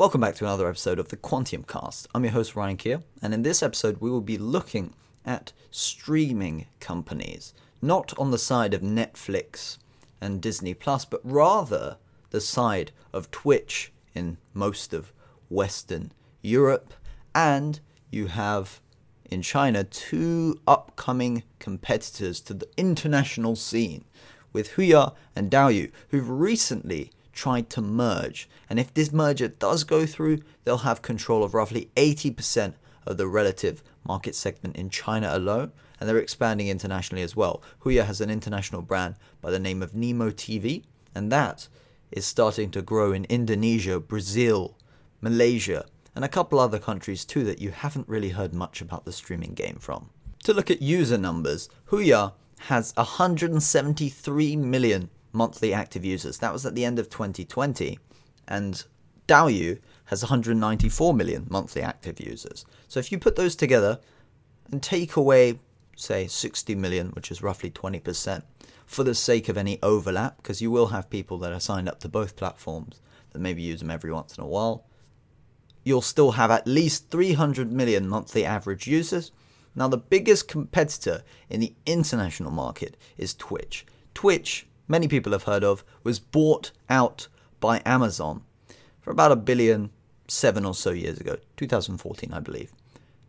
[0.00, 2.08] Welcome back to another episode of the Quantium Cast.
[2.14, 4.94] I'm your host Ryan Keir, and in this episode we will be looking
[5.26, 9.76] at streaming companies, not on the side of Netflix
[10.18, 11.98] and Disney Plus, but rather
[12.30, 15.12] the side of Twitch in most of
[15.50, 16.94] Western Europe,
[17.34, 17.80] and
[18.10, 18.80] you have
[19.26, 24.06] in China two upcoming competitors to the international scene
[24.50, 28.46] with Huya and Douyu, who've recently tried to merge.
[28.68, 32.74] And if this merger does go through, they'll have control of roughly 80%
[33.06, 37.62] of the relative market segment in China alone, and they're expanding internationally as well.
[37.82, 41.66] Huya has an international brand by the name of Nimo TV, and that
[42.12, 44.76] is starting to grow in Indonesia, Brazil,
[45.22, 49.12] Malaysia, and a couple other countries too that you haven't really heard much about the
[49.12, 50.10] streaming game from.
[50.42, 52.34] To look at user numbers, Huya
[52.68, 56.38] has 173 million monthly active users.
[56.38, 57.98] That was at the end of 2020.
[58.48, 58.84] And
[59.26, 62.64] Douyu has 194 million monthly active users.
[62.88, 64.00] So if you put those together
[64.72, 65.60] and take away,
[65.96, 68.42] say, 60 million, which is roughly 20%,
[68.86, 72.00] for the sake of any overlap, because you will have people that are signed up
[72.00, 73.00] to both platforms
[73.32, 74.84] that maybe use them every once in a while,
[75.84, 79.30] you'll still have at least 300 million monthly average users.
[79.76, 83.86] Now, the biggest competitor in the international market is Twitch.
[84.12, 87.28] Twitch many people have heard of, was bought out
[87.60, 88.42] by Amazon
[89.00, 89.90] for about a billion
[90.26, 92.72] seven or so years ago, 2014, I believe.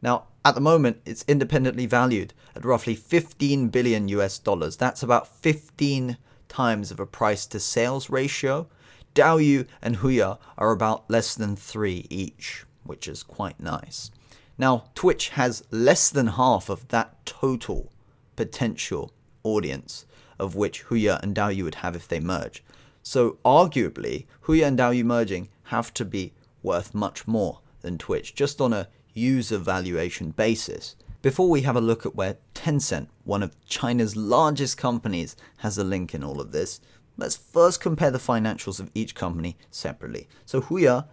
[0.02, 4.76] Now, at the moment, it's independently valued at roughly 15 billion US dollars.
[4.76, 6.18] That's about 15
[6.50, 8.68] times of a price to sales ratio.
[9.14, 14.10] Douyu and Huya are about less than three each, which is quite nice.
[14.58, 17.92] Now, Twitch has less than half of that total
[18.36, 20.06] potential audience
[20.42, 22.64] of which Huya and Douyu would have if they merge.
[23.04, 26.34] So arguably, Huya and Douyu merging have to be
[26.64, 30.96] worth much more than Twitch, just on a user valuation basis.
[31.22, 35.84] Before we have a look at where Tencent, one of China's largest companies, has a
[35.84, 36.82] link in all of this,
[37.18, 40.28] let's first compare the financials of each company separately.
[40.46, 41.08] So Huya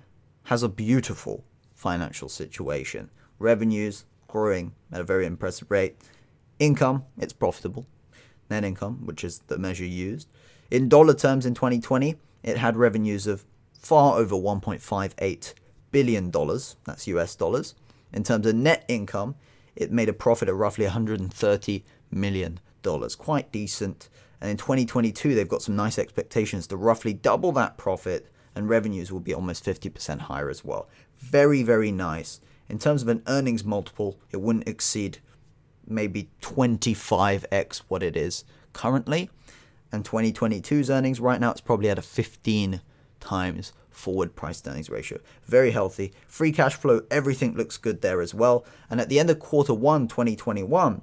[0.45, 3.11] has a beautiful financial situation.
[3.39, 5.97] Revenues growing at a very impressive rate.
[6.59, 7.87] Income, it's profitable
[8.51, 10.29] net income, which is the measure used.
[10.71, 13.45] In dollar terms in 2020, it had revenues of
[13.79, 15.55] far over 1.58
[15.91, 17.75] billion dollars, that's US dollars.
[18.13, 19.35] In terms of net income,
[19.77, 24.09] it made a profit of roughly 130 million dollars, quite decent.
[24.41, 29.13] And in 2022, they've got some nice expectations to roughly double that profit, and revenues
[29.13, 30.89] will be almost 50% higher as well.
[31.19, 32.41] Very, very nice.
[32.69, 35.19] In terms of an earnings multiple, it wouldn't exceed
[35.89, 39.31] maybe 25x what it is currently.
[39.91, 42.81] And 2022's earnings right now it's probably at a 15
[43.21, 45.19] times forward price earnings ratio.
[45.45, 46.13] Very healthy.
[46.27, 48.65] Free cash flow, everything looks good there as well.
[48.91, 51.03] And at the end of quarter 1 2021,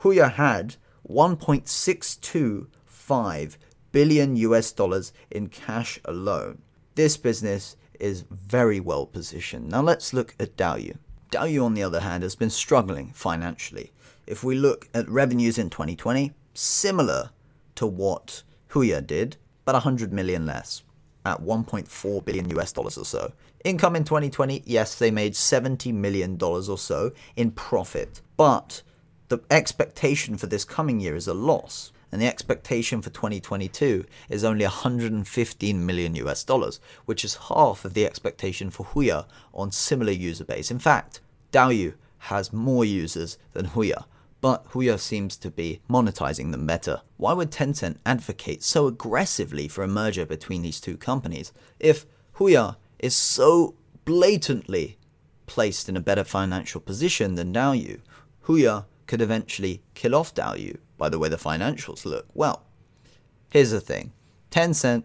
[0.00, 0.76] Huya had
[1.08, 3.56] 1.625
[3.92, 6.60] billion US dollars in cash alone.
[6.94, 9.70] This business is very well positioned.
[9.70, 10.98] Now let's look at Douyu.
[11.30, 13.92] Douyu, on the other hand, has been struggling financially.
[14.26, 17.30] If we look at revenues in 2020, similar
[17.76, 20.82] to what Huya did, but 100 million less,
[21.24, 23.32] at 1.4 billion US dollars or so.
[23.64, 28.82] Income in 2020, yes, they made 70 million dollars or so in profit, but
[29.28, 31.92] the expectation for this coming year is a loss.
[32.12, 37.94] And the expectation for 2022 is only 115 million US dollars, which is half of
[37.94, 40.70] the expectation for Huya on similar user base.
[40.70, 41.20] In fact,
[41.52, 44.04] Douyu has more users than Huya,
[44.40, 47.02] but Huya seems to be monetizing them better.
[47.16, 52.06] Why would Tencent advocate so aggressively for a merger between these two companies if
[52.36, 53.74] Huya is so
[54.04, 54.98] blatantly
[55.46, 58.00] placed in a better financial position than Douyu?
[58.44, 62.26] Huya could eventually kill off Douyu by the way the financials look.
[62.34, 62.64] Well,
[63.50, 64.12] here's the thing
[64.50, 65.04] Tencent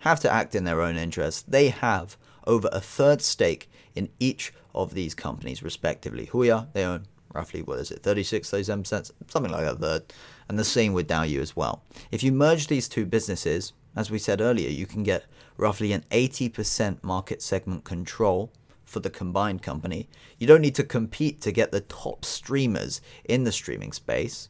[0.00, 1.50] have to act in their own interest.
[1.50, 2.16] They have
[2.46, 6.26] over a third stake in each of these companies, respectively.
[6.26, 10.12] Huya, they own roughly, what is it, 36, 37%, something like that.
[10.48, 11.82] And the same with Douyu as well.
[12.10, 15.24] If you merge these two businesses, as we said earlier, you can get
[15.56, 18.52] roughly an 80% market segment control
[18.84, 20.08] for the combined company.
[20.38, 24.48] You don't need to compete to get the top streamers in the streaming space.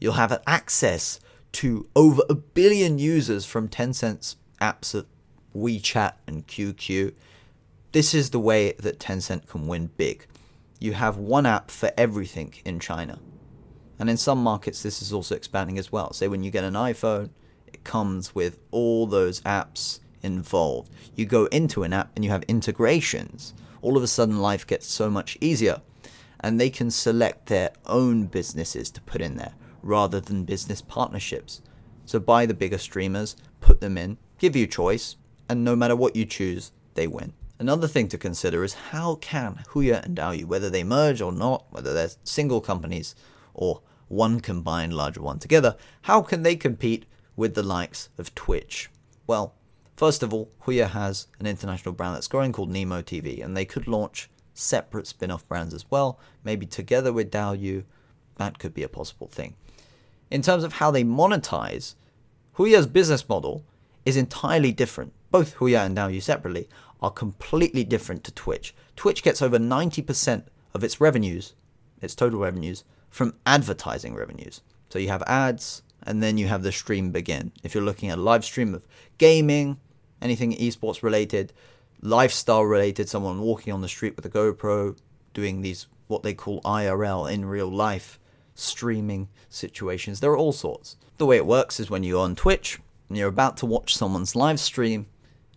[0.00, 1.20] You'll have access
[1.52, 5.06] to over a billion users from Tencent's apps of
[5.56, 7.14] WeChat and QQ.
[7.92, 10.26] This is the way that Tencent can win big
[10.80, 13.18] you have one app for everything in China.
[13.98, 16.12] And in some markets, this is also expanding as well.
[16.12, 17.30] Say when you get an iPhone,
[17.66, 20.90] it comes with all those apps involved.
[21.16, 23.54] You go into an app and you have integrations.
[23.82, 25.82] All of a sudden, life gets so much easier.
[26.40, 31.62] And they can select their own businesses to put in there rather than business partnerships.
[32.04, 35.16] So buy the bigger streamers, put them in, give you choice,
[35.48, 37.32] and no matter what you choose, they win.
[37.58, 41.66] Another thing to consider is how can Huya and Douyu, whether they merge or not,
[41.70, 43.14] whether they're single companies
[43.52, 47.04] or one combined larger one together, how can they compete
[47.36, 48.90] with the likes of Twitch?
[49.26, 49.54] Well,
[49.96, 53.64] first of all, Huya has an international brand that's growing called Nimo TV, and they
[53.64, 57.84] could launch separate spin off brands as well, maybe together with Douyu.
[58.36, 59.56] That could be a possible thing.
[60.30, 61.94] In terms of how they monetize,
[62.56, 63.64] Huya's business model
[64.04, 65.12] is entirely different.
[65.30, 66.68] Both Huya and Douyu separately
[67.00, 68.74] are completely different to Twitch.
[68.96, 70.44] Twitch gets over 90%
[70.74, 71.54] of its revenues,
[72.00, 74.60] its total revenues, from advertising revenues.
[74.90, 77.52] So you have ads, and then you have the stream begin.
[77.62, 78.86] If you're looking at a live stream of
[79.18, 79.78] gaming,
[80.20, 81.52] anything esports related,
[82.02, 84.96] lifestyle related, someone walking on the street with a GoPro,
[85.34, 88.18] doing these what they call IRL in real life
[88.58, 90.20] streaming situations.
[90.20, 90.96] There are all sorts.
[91.18, 94.36] The way it works is when you're on Twitch and you're about to watch someone's
[94.36, 95.06] live stream,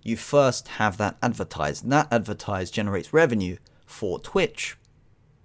[0.04, 4.78] you first have that advertised, and that advertised generates revenue for Twitch.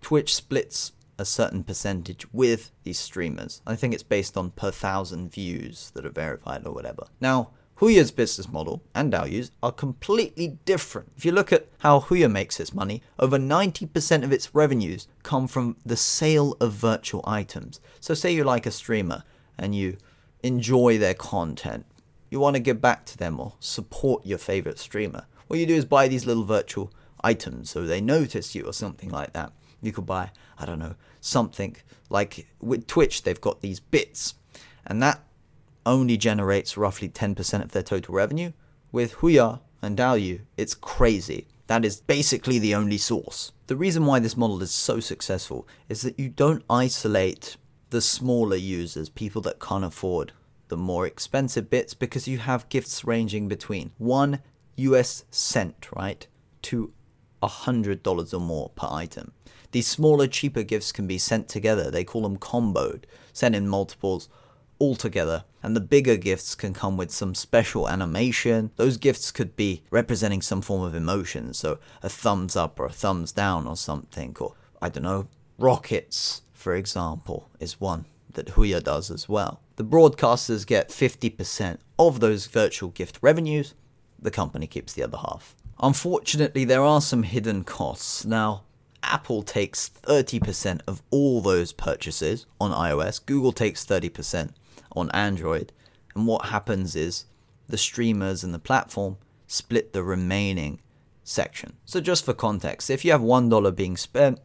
[0.01, 3.63] Twitch splits a certain percentage with these streamers.
[3.67, 7.07] I think it's based on per thousand views that are verified or whatever.
[7.21, 7.51] Now,
[7.81, 11.13] Huya's business model and Douyu's are completely different.
[11.17, 15.47] If you look at how Huya makes its money, over 90% of its revenues come
[15.47, 17.81] from the sale of virtual items.
[18.01, 19.25] So, say you like a streamer
[19.59, 19.99] and you
[20.43, 21.85] enjoy their content,
[22.31, 25.27] you want to give back to them or support your favorite streamer.
[25.47, 26.91] What you do is buy these little virtual
[27.23, 29.53] items so they notice you or something like that.
[29.83, 31.77] You could buy, I don't know, something
[32.09, 34.35] like with Twitch, they've got these bits,
[34.87, 35.23] and that
[35.87, 38.53] only generates roughly 10% of their total revenue.
[38.93, 41.47] With Huya and Douyu, it's crazy.
[41.69, 43.53] That is basically the only source.
[43.69, 47.57] The reason why this model is so successful is that you don't isolate
[47.91, 50.33] the smaller users, people that can't afford
[50.69, 54.41] the more expensive bits, because you have gifts ranging between one
[54.77, 56.27] US cent, right,
[56.63, 56.93] to
[57.43, 59.33] $100 or more per item.
[59.73, 61.91] These smaller, cheaper gifts can be sent together.
[61.91, 64.29] They call them comboed, sent in multiples
[64.81, 65.45] altogether.
[65.67, 68.71] And the bigger gifts can come with some special animation.
[68.77, 72.93] Those gifts could be representing some form of emotion, so a thumbs up or a
[72.93, 75.27] thumbs down or something, or I don't know,
[75.59, 78.05] rockets, for example, is one
[78.35, 79.61] that Huya does as well.
[79.75, 83.75] The broadcasters get 50% of those virtual gift revenues,
[84.23, 85.57] the company keeps the other half.
[85.81, 88.25] Unfortunately, there are some hidden costs.
[88.25, 88.63] Now,
[89.03, 94.51] Apple takes 30% of all those purchases on iOS, Google takes 30%
[94.97, 95.73] on Android.
[96.15, 97.27] And what happens is
[97.69, 100.81] the streamers and the platform split the remaining
[101.23, 101.75] section.
[101.85, 104.41] So, just for context, if you have $1 being spent,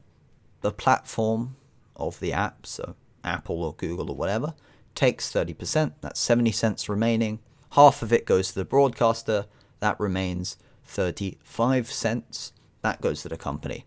[0.62, 1.56] the platform
[1.95, 4.53] of the app, so Apple or Google or whatever,
[4.95, 7.39] takes 30%, that's 70 cents remaining.
[7.71, 9.45] Half of it goes to the broadcaster,
[9.80, 13.86] that remains 35 cents, that goes to the company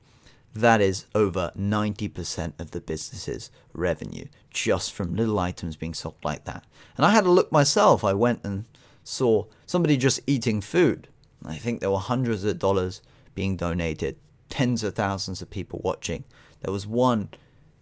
[0.55, 6.45] that is over 90% of the business's revenue just from little items being sold like
[6.45, 6.65] that.
[6.97, 8.05] And I had a look myself.
[8.05, 8.65] I went and
[9.03, 11.09] saw somebody just eating food.
[11.45, 13.03] I think there were hundreds of dollars
[13.35, 14.17] being donated,
[14.49, 16.25] tens of thousands of people watching.
[16.61, 17.31] There was one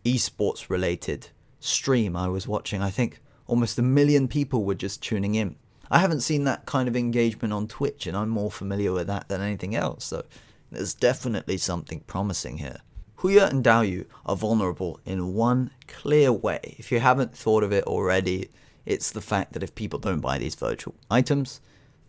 [0.05, 1.29] esports related
[1.61, 2.83] stream I was watching.
[2.83, 5.57] I think almost a million people were just tuning in.
[5.91, 9.29] I haven't seen that kind of engagement on Twitch, and I'm more familiar with that
[9.29, 10.07] than anything else.
[10.07, 10.25] So
[10.73, 12.79] there's definitely something promising here.
[13.19, 16.75] Huya and Douyu are vulnerable in one clear way.
[16.79, 18.51] If you haven't thought of it already,
[18.85, 21.61] it's the fact that if people don't buy these virtual items,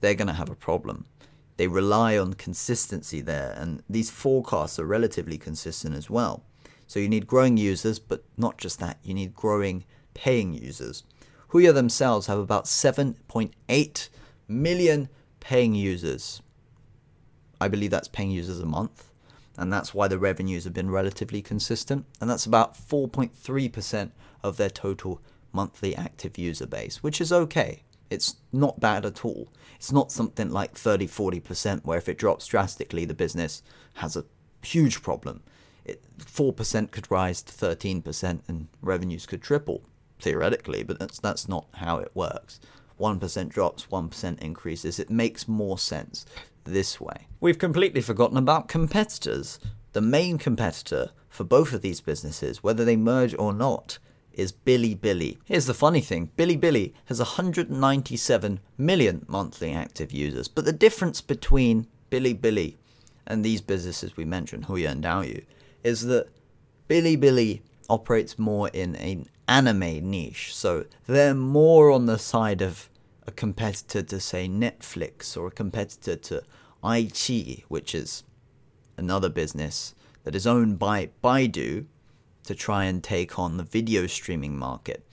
[0.02, 1.06] they're going to have a problem.
[1.58, 6.44] They rely on consistency there, and these forecasts are relatively consistent as well.
[6.88, 11.04] So you need growing users, but not just that, you need growing paying users.
[11.52, 14.10] Huya themselves have about 7.8
[14.48, 16.42] million paying users.
[17.64, 19.10] I believe that's paying users a month.
[19.58, 22.06] And that's why the revenues have been relatively consistent.
[22.20, 24.12] And that's about 4.3%
[24.44, 25.22] of their total
[25.54, 27.84] monthly active user base, which is okay.
[28.10, 29.48] It's not bad at all.
[29.76, 33.64] It's not something like 30 40%, where if it drops drastically, the business
[33.96, 34.26] has a
[34.62, 35.42] huge problem.
[35.86, 39.84] It, 4% could rise to 13% and revenues could triple,
[40.20, 42.60] theoretically, but that's, that's not how it works.
[43.00, 45.00] 1% drops, 1% increases.
[45.00, 46.26] It makes more sense
[46.64, 47.28] this way.
[47.40, 49.60] We've completely forgotten about competitors.
[49.94, 54.00] The main competitor for both of these businesses, whether they merge or not,
[54.34, 55.38] is Bilibili.
[55.46, 61.88] Here's the funny thing Bilibili has 197 million monthly active users, but the difference between
[62.10, 62.78] Bilibili
[63.28, 65.46] and these businesses we mentioned, Huya and Douyu,
[65.84, 66.28] is that
[66.90, 70.56] Bilibili operates more in an anime niche.
[70.56, 72.90] So they're more on the side of
[73.26, 76.44] a competitor to, say, Netflix or a competitor to
[76.84, 78.24] iQIYI, which is
[78.98, 81.86] another business that is owned by Baidu
[82.44, 85.06] to try and take on the video streaming market.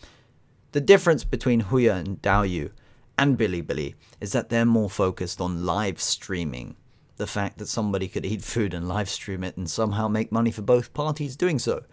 [0.73, 2.71] The difference between Huya and Douyu
[3.19, 6.77] and Bilibili is that they're more focused on live streaming.
[7.17, 10.51] The fact that somebody could eat food and live stream it and somehow make money
[10.51, 11.85] for both parties doing so.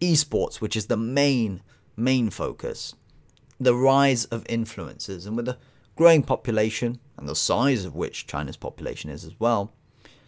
[0.00, 1.62] Esports, which is the main,
[1.96, 2.94] main focus.
[3.58, 5.58] The rise of influencers, and with the
[5.96, 9.72] growing population, and the size of which China's population is as well,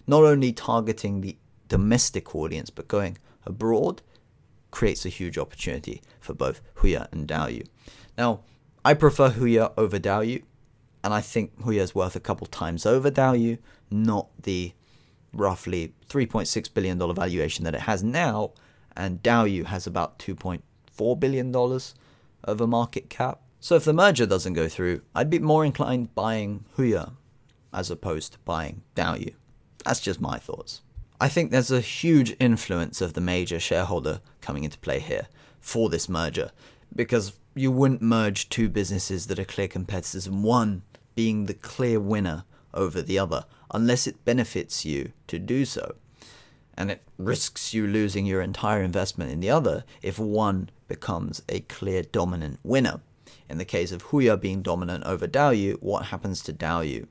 [0.07, 1.37] not only targeting the
[1.69, 4.01] domestic audience but going abroad
[4.71, 7.67] creates a huge opportunity for both Huya and Douyu.
[8.17, 8.41] Now,
[8.85, 10.43] I prefer Huya over Douyu,
[11.05, 13.59] and I think Huya is worth a couple times over Douyu,
[13.91, 14.73] not the
[15.33, 18.53] roughly $3.6 billion valuation that it has now,
[18.97, 20.19] and Douyu has about
[20.99, 21.55] $2.4 billion
[22.45, 23.41] of a market cap.
[23.61, 27.13] So if the merger doesn't go through, I'd be more inclined buying Huya
[27.73, 29.35] as opposed to buying Douyu.
[29.85, 30.83] That's just my thoughts.
[31.21, 35.27] I think there's a huge influence of the major shareholder coming into play here
[35.61, 36.53] for this merger
[36.95, 40.83] because you wouldn't merge two businesses that are clear competitors and one
[41.17, 45.97] being the clear winner over the other unless it benefits you to do so.
[46.79, 51.59] And it risks you losing your entire investment in the other if one becomes a
[51.63, 53.01] clear dominant winner.
[53.49, 57.09] In the case of Huya being dominant over Douyu, what happens to Douyu?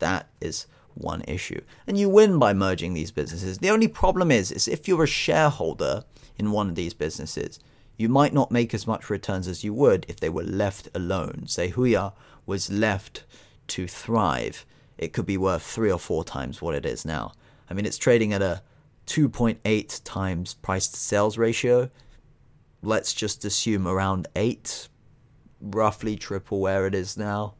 [0.00, 1.60] That is one issue.
[1.86, 3.58] And you win by merging these businesses.
[3.58, 6.04] The only problem is, is if you're a shareholder
[6.36, 7.60] in one of these businesses,
[7.96, 11.44] you might not make as much returns as you would if they were left alone.
[11.46, 12.14] Say Huya
[12.46, 13.22] was left
[13.68, 14.66] to thrive,
[14.98, 17.32] it could be worth three or four times what it is now.
[17.70, 18.62] I mean, it's trading at a
[19.06, 21.90] 2.8 times price to sales ratio.
[22.82, 24.88] Let's just assume around 8,
[25.60, 27.54] roughly triple where it is now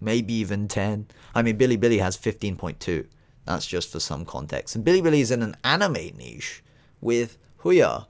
[0.00, 1.06] maybe even 10.
[1.34, 3.06] I mean, Bilibili has 15.2.
[3.44, 4.76] That's just for some context.
[4.76, 6.62] And Bilibili is in an anime niche
[7.00, 8.06] with Huya.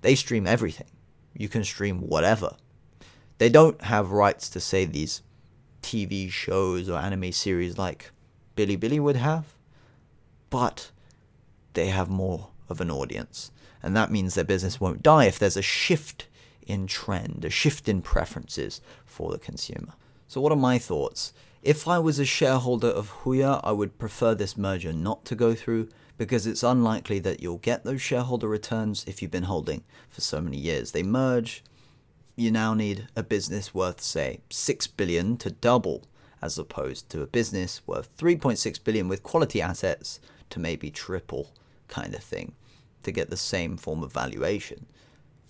[0.00, 0.90] They stream everything.
[1.36, 2.56] You can stream whatever.
[3.38, 5.22] They don't have rights to say these
[5.82, 8.10] TV shows or anime series like
[8.56, 9.54] Bilibili would have,
[10.50, 10.91] but
[11.74, 13.50] they have more of an audience.
[13.82, 16.26] And that means their business won't die if there's a shift
[16.66, 19.94] in trend, a shift in preferences for the consumer.
[20.28, 21.32] So, what are my thoughts?
[21.62, 25.54] If I was a shareholder of Huya, I would prefer this merger not to go
[25.54, 25.88] through
[26.18, 30.40] because it's unlikely that you'll get those shareholder returns if you've been holding for so
[30.40, 30.92] many years.
[30.92, 31.62] They merge,
[32.36, 36.04] you now need a business worth, say, 6 billion to double,
[36.40, 40.18] as opposed to a business worth 3.6 billion with quality assets
[40.50, 41.50] to maybe triple,
[41.92, 42.54] kind of thing,
[43.02, 44.86] to get the same form of valuation.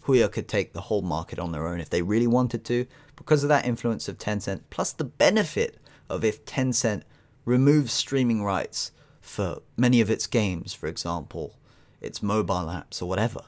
[0.06, 3.44] Huya could take the whole market on their own if they really wanted to, because
[3.44, 5.78] of that influence of Tencent, plus the benefit
[6.10, 7.02] of if Tencent
[7.44, 11.54] removes streaming rights for many of its games, for example,
[12.00, 13.42] its mobile apps or whatever.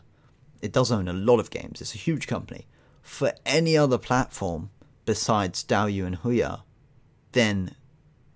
[0.63, 2.67] It does own a lot of games, it's a huge company.
[3.03, 4.71] For any other platform
[5.05, 6.63] besides Douyu and Huya,
[7.33, 7.75] then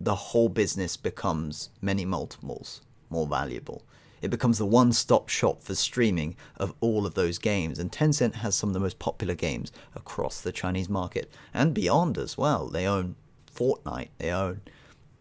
[0.00, 3.82] the whole business becomes many multiples more valuable.
[4.20, 8.36] It becomes the one stop shop for streaming of all of those games, and Tencent
[8.36, 12.68] has some of the most popular games across the Chinese market and beyond as well.
[12.68, 13.16] They own
[13.54, 14.62] Fortnite, they own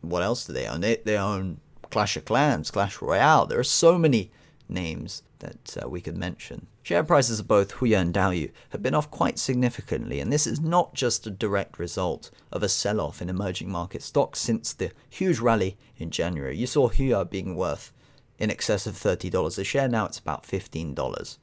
[0.02, 0.82] what else do they own?
[0.82, 3.46] They, they own Clash of Clans, Clash Royale.
[3.46, 4.32] There are so many
[4.70, 6.68] names that uh, we could mention.
[6.84, 10.60] Share prices of both Huya and Douyu have been off quite significantly, and this is
[10.60, 14.92] not just a direct result of a sell off in emerging market stocks since the
[15.10, 16.58] huge rally in January.
[16.58, 17.92] You saw Huya being worth
[18.40, 19.88] in excess of $30 a share.
[19.88, 21.38] Now it's about $15.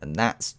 [0.00, 0.56] And that's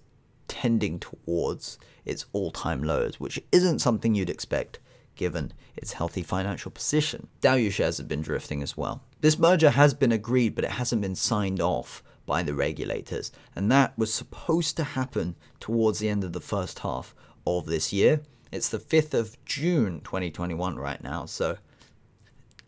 [0.48, 4.80] tending towards its all time lows, which isn't something you'd expect
[5.16, 7.28] given its healthy financial position.
[7.42, 9.04] Douyu shares have been drifting as well.
[9.20, 13.72] This merger has been agreed, but it hasn't been signed off by the regulators, and
[13.72, 17.14] that was supposed to happen towards the end of the first half
[17.46, 18.22] of this year.
[18.52, 21.58] It's the 5th of June 2021 right now, so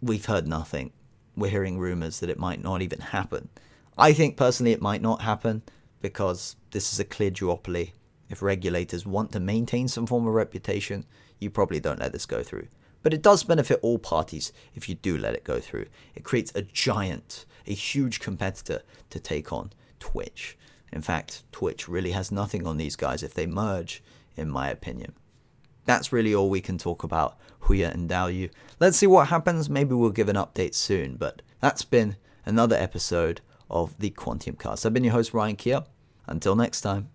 [0.02, 0.92] we've heard nothing
[1.36, 3.50] we're hearing rumors that it might not even happen.
[3.98, 5.62] I think personally it might not happen
[6.02, 7.92] because this is a clear duopoly.
[8.30, 11.06] If regulators want to maintain some form of reputation,
[11.40, 12.68] you probably don't let this go through.
[13.04, 15.88] But it does benefit all parties if you do let it go through.
[16.16, 20.58] It creates a giant, a huge competitor to take on Twitch.
[20.92, 23.24] In fact, Twitch really has nothing on these guys.
[23.24, 24.04] If they merge,
[24.36, 25.14] in my opinion.
[25.86, 28.50] That's really all we can talk about Huya and Douyu.
[28.80, 29.70] Let's see what happens.
[29.70, 34.86] Maybe we'll give an update soon, but that's been another episode of the Quantium Cast.
[34.86, 35.84] I've been your host, Ryan Keir.
[36.28, 37.10] Until next time.